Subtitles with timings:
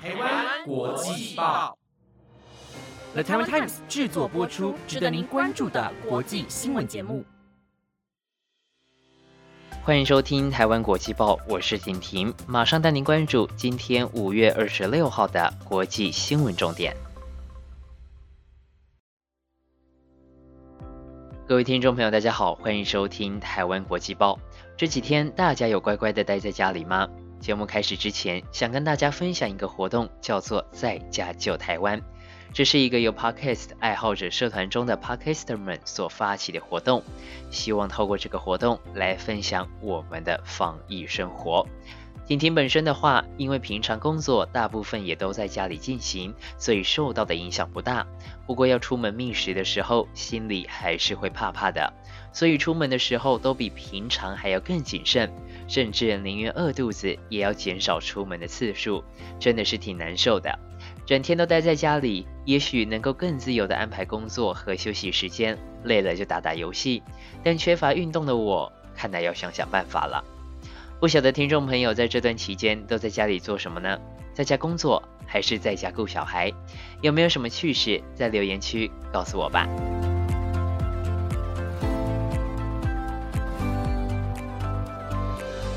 [0.00, 1.76] 台湾国际报
[3.14, 7.24] ，The Taiwan Times 制作播出，值得您关注的国际新闻节目。
[9.82, 16.96] 欢迎收听台湾国际报，我是婷婷，马上带您关注今天五月二十六号的国际新闻重点。
[21.48, 24.38] 各位听众朋友，大家好，欢迎收听台湾国际报。
[24.76, 27.08] 这几天大家有乖乖的待在家里吗？
[27.40, 32.02] 节目开始之前，想跟大家分享一个活动，叫做“在家救台湾”。
[32.52, 37.02] 这是一个由 Podcast 爱好者社团中的 Podcaster 们所发起的活动，
[37.50, 41.66] 希望透过这个活动来分享我们的防疫生活。
[42.28, 48.06] 婷婷本身的话，因为平常工作大部分也都在家里进行，所以受到的影响不大。
[48.46, 51.90] 不过要出门觅食的时候，心里还是会怕怕的。
[52.30, 55.32] 所以出门的时候都比平常还要更谨慎，
[55.68, 59.02] 甚至宁愿饿肚子也要减少出门的次数，
[59.40, 60.54] 真的是挺难受的。
[61.06, 67.02] 整天都待在家里，也许能够更自由地安排工作和休息时间，累了就打打游戏。
[67.42, 70.22] 但缺乏运动的我，看来要想想办法了。
[71.00, 73.96] 不晓得听众朋友在这段期间都在家里做什么呢？
[74.34, 76.52] 在家工作还是在家顾小孩？
[77.02, 79.68] 有没有什么趣事在留言区告诉我吧？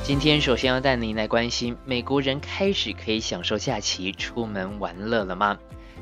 [0.01, 5.59] 今天首先要带您来关心，美国人开始可以享受假期出门玩乐了吗？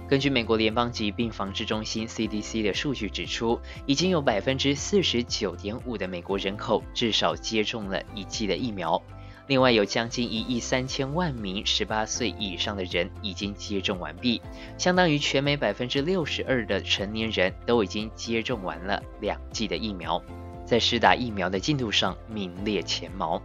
[0.10, 9.00] 根据美国联邦疾病防治中心 CDC 的数据指出，已经有百分之四十九点五的美国人口至少接种了一剂的疫苗，
[9.46, 14.42] 另外有将近一亿三千万名十八岁以上的人已经接种完毕，
[14.80, 20.20] 相当于全美百分之六十二的成年人都已经接种完了两剂的疫苗，
[20.66, 23.40] 在施打疫苗的进度上名列前茅。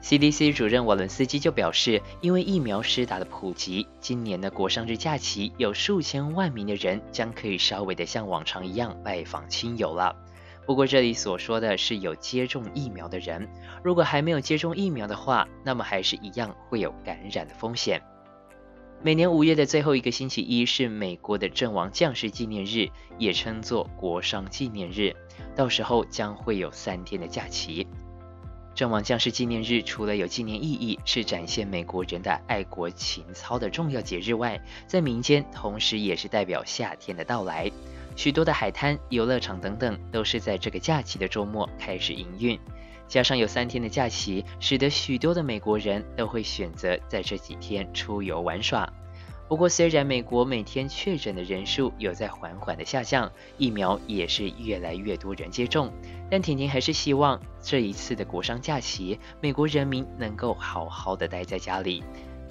[0.00, 10.14] CDC 主任瓦伦斯基就表示，因为疫苗施打的普及，今年的国殇日假期有数千万名的人将可以稍微的像往常一样拜访亲友了。
[10.66, 13.48] 不过这里所说的是有接种疫苗的人，
[13.82, 18.00] 如果还没有接种疫苗的话，那么还是一样会有感染的风险。
[19.02, 25.14] 每年五月的最后一个星期一是美国的阵亡将士纪念日，也称作国殇纪念日，
[25.56, 27.86] 到时候将会有三天的假期。
[28.78, 37.68] 阵亡将士纪念日除了有纪念意义，是展现美国人的爱国情操的重要节日外，在民间同时也是代表夏天的到来。
[38.14, 42.56] 许多的海滩、游乐场等等都是在这个假期的周末开始营运。
[43.08, 48.88] 加上有三天的假期，使得许多的美国人都会选择在这几天出游玩耍。
[49.48, 55.90] 不过，虽然美国每天确诊的人数有在缓缓的下降，疫苗也是越来越多人接种，
[56.30, 62.04] 但婷婷还是希望这一次的国殇假期，美国人民能够好好的待在家里。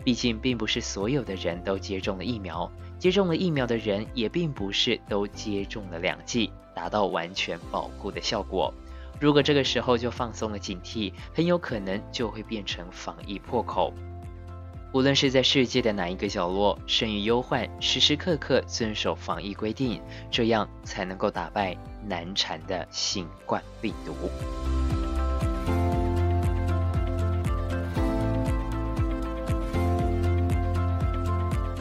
[0.04, 8.74] 毕竟，并不是所有的人都接种了疫苗，接种了疫苗的人也并不是都接种了两剂，达到完全保护的效果。
[9.20, 13.94] 如果这个时候就放松了警惕，很有可能就会变成防疫破口。
[14.94, 21.76] 无论是在世界的哪一个角落，生于忧患，时时刻刻遵守防疫规定，这样才能够打败
[22.06, 24.14] 难缠的新冠病毒。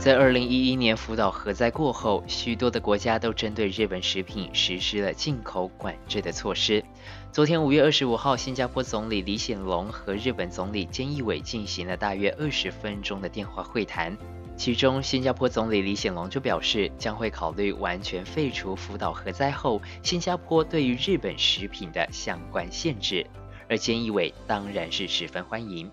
[0.06, 6.84] 在二零一一年福岛核灾过后，许多的国家都针对日本食品实施了进口管制的措施。
[7.32, 14.16] 昨天五月二十五号，新加坡总理李显龙和日本总理菅义伟进行了大约二十分钟的电话会谈。
[14.56, 23.26] 其中，新加坡总理李显龙就表示，将会考虑完全废除福岛核灾后新加坡对于日本食品的相关限制，
[23.68, 25.90] 而菅义伟当然是十分欢迎。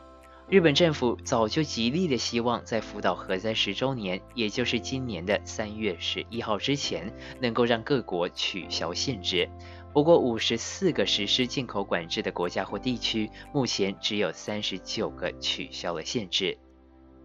[0.49, 9.49] 日本政府早就极力的希望在福岛核灾十周年，也就是今年的三月十一号之前，能够让各国取消限制。
[9.93, 16.57] 不过，五十四个实施进口管制的国家或地区，目前只有三十九个取消了限制。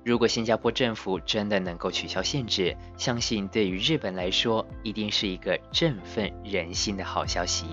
[0.05, 7.67] 如果新加坡政府真的能够取消限制，相信对于日本来说，一定是一个振奋人心的好消息。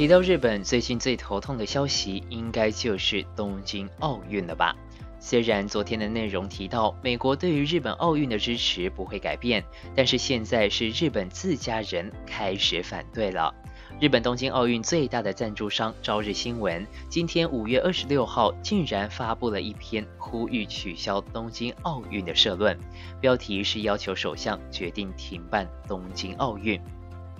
[0.00, 4.74] 提到日本最近最头痛的消息，应该就是东京奥运了吧？
[5.18, 9.62] 虽然昨天的内容提到美国对于日本奥运的支持不会改变，
[9.94, 13.54] 但是现在是日本自家人开始反对了。
[14.00, 22.74] 日本东京奥运最大的赞助商朝日新闻，今天五月二十六号竟然发布了一篇呼吁取消东京奥运的社论，
[23.20, 26.80] 标题是要求首相决定停办东京奥运。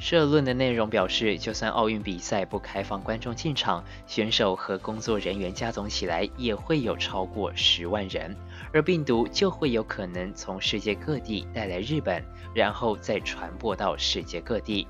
[0.00, 8.34] 社论的内容表示，就算奥运比赛不开放观众进场，选手和工作人员加总起来也会有超过十万人，
[8.72, 12.24] 而病毒就会有可能从世界各地带来日本，
[12.54, 14.88] 然后再传播到世界各地。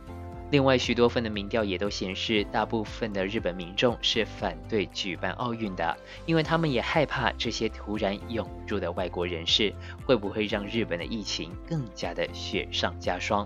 [0.52, 9.74] 另外，许多份的民调也都显示，大部分的日本民众是反对举办奥运的，因为他们也害怕这些突然涌入的外国人士
[10.06, 13.44] 会不会让日本的疫情更加的雪上加霜。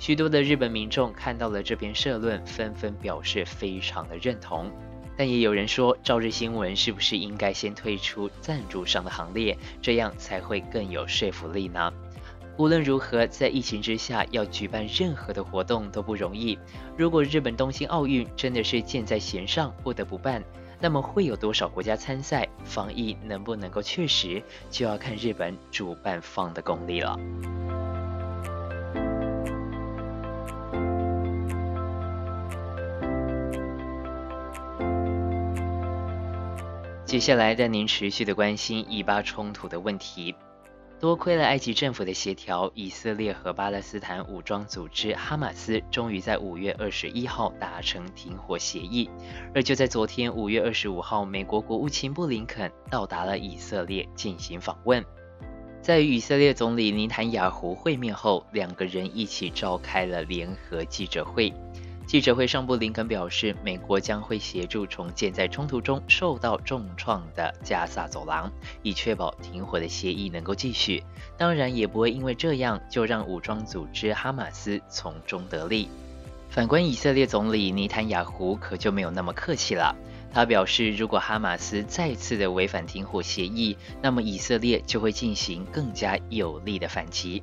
[0.00, 4.72] 许多的日本民众看到了这篇社论，纷纷表示非常的认同。
[5.14, 11.92] 但也有人说，朝日新闻是不是应该先退出赞助商的行列，这样才会更有说服力呢？
[12.56, 16.58] 无论如何，在疫情之下，要举办任何的活动都不容易。
[16.96, 20.42] 如果日本东京奥运真的是箭在弦上，不得不办，
[20.80, 22.48] 那么会有多少国家参赛？
[22.64, 27.18] 防疫能不能够确实，就要看日本主办方的功力了。
[37.10, 40.32] 接下来带您持续的关心以巴冲突的问题。
[41.00, 49.10] 多亏了埃及政府的协调，以色列和巴勒斯坦武装组织哈马斯终于在五月二十一号达成停火协议。
[49.52, 55.04] 而就在昨天五月二十五号，美国国务卿布林肯到达了以色列进行访问，
[55.82, 61.52] 在与以色列总理尼坦雅胡会面后，两个人一起召开了联合记者会。
[62.10, 68.50] 记者会上，布林肯表示，美国将会协助重建在冲突中受到重创的加萨走廊，
[68.82, 71.04] 以确保停火的协议能够继续。
[71.38, 75.88] 当然，也不会因为这样就让武装组织哈马斯从中得利。
[76.48, 79.94] 反观以色列总理尼坦雅胡，可就没有那么客气了。
[80.32, 87.40] 他表示，如果哈马斯再次的违反停火协议，那么以色列就会进行更加有力的反击。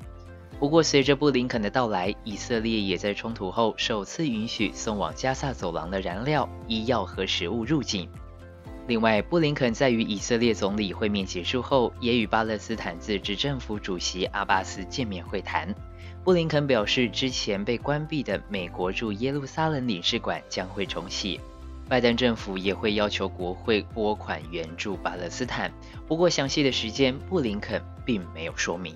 [0.59, 8.09] 不过，随着布林肯的到来，以色列也在冲突后首次允许送往加萨走廊的燃料、医药和食物入境。
[8.87, 15.75] 另外，布林肯在与以色列总理会面结束后，也与巴勒斯坦自治政府主席阿巴斯见面会谈。
[16.23, 21.39] 布林肯表示，之前被关闭的美国驻耶路撒冷领事馆将会重启。
[21.87, 25.71] 拜登政府也会要求国会拨款援助巴勒斯坦，
[26.07, 28.95] 不过详细的时间，布林肯并没有说明。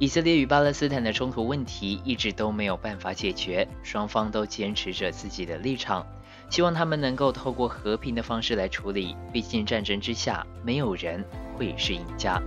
[0.00, 6.06] 以色列与巴勒斯坦的冲突问题一直都没有办法解决，双方都坚持着自己的立场，
[6.48, 9.14] 希望他们能够透过和平的方式来处理。
[9.30, 11.22] 毕竟战争之下，没有人
[11.54, 12.40] 会是赢家。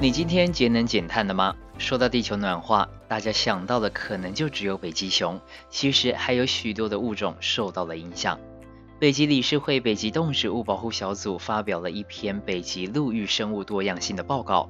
[0.00, 1.54] 你今天节能减碳了吗？
[1.78, 8.36] 说到地球暖化，大家想到的可能就只有北极熊，其实还有许多的物种受到了影响。
[9.00, 14.68] 北极理事会北极动植物保护小组发表了一篇北极陆域生物多样性的报告。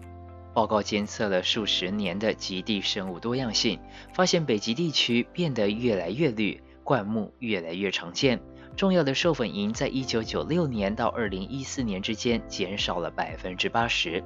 [0.54, 3.80] 报告监测了数十年的极地生物多样性，
[4.14, 8.40] 发现北极地区变得越来越绿，灌木越来越常见。
[8.76, 14.22] 重要的授粉蝇在一九九六年到二零一四年之间减少了百分之八十。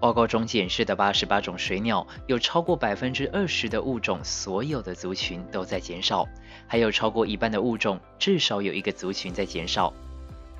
[0.00, 6.26] 报告中检视的八十八种水鸟，有超过百分之二十的物种，所有的族群都在减少，
[6.66, 9.92] 还有超过一半的物种，至少有一个族群在减少。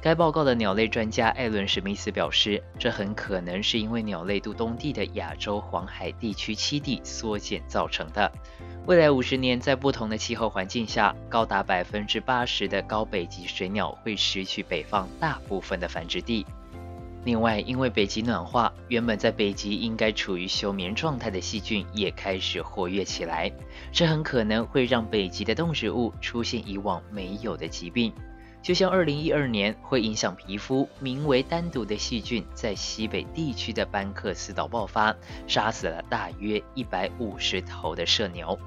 [0.02, 8.30] 该报告的鸟类专家艾伦史密斯表示，这很可能是因为鸟类渡冬地的亚洲黄海地区栖地缩减造成的。
[8.86, 16.46] 未来五十年，在不同的气候环境下，高达百分之八十的高北极水鸟会失去北方大部分的繁殖地。
[17.24, 23.52] 另外，因为北极暖化，原本在北极应该处于休眠状态的细菌也开始活跃起来，
[23.92, 28.12] 这很可能会让北极的动植物出现以往没有的疾病。
[28.62, 35.14] 就像2012年会影响皮肤、名为单独的细菌在西北地区的班克斯岛爆发，
[35.46, 38.58] 杀死了大约150头的麝牛。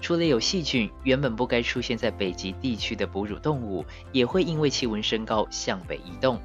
[0.00, 6.38] 除了有细菌，原本不该出现在北极地区的哺乳动物，也会因为气温升高向北移动。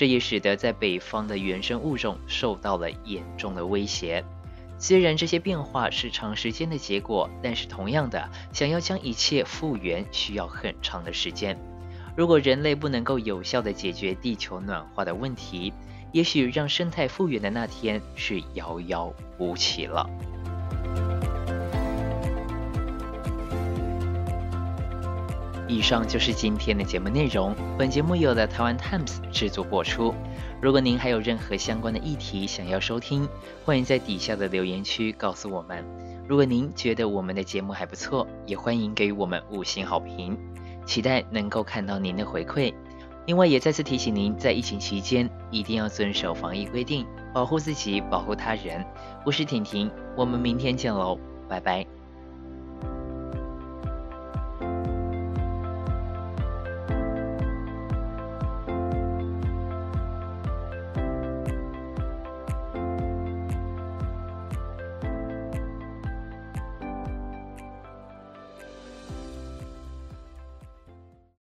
[0.00, 4.24] 这也使得在北方的原生物种受到了严重的威胁。
[4.78, 11.54] 虽然这些变化是长时间的结果，但是同样的，想要将一切复原需要很长的时间。
[12.16, 15.70] 如果人类不能够有效地解决地球暖化的问题，
[16.12, 20.08] 也许让生态复原的那天是遥遥无期了。
[25.70, 27.54] 以上就是今天的节目内容。
[27.78, 30.12] 本节目由台湾 Times 制作播出。
[30.60, 33.28] 如果您还有任何相关的议题想要收听，
[33.64, 35.84] 欢迎在底下的留言区告诉我们。
[36.26, 40.36] 如果您觉得我们的节目还不错，也欢迎给予我们五星好评。
[40.84, 42.74] 期待能够看到您的回馈。
[43.26, 48.84] 另外，也再次提醒您，在疫情期间一定要遵守防疫规定，保护自己，保护他人。
[49.24, 51.16] 我是婷婷，我们明天见喽，
[51.48, 51.99] 拜拜。